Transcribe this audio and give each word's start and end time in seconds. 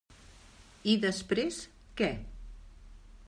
I 0.93 0.95
després, 1.03 1.59
què? 2.01 2.11